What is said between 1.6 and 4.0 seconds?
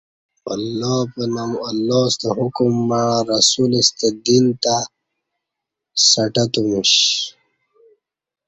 اللہ ستہ حکم مع رسولہ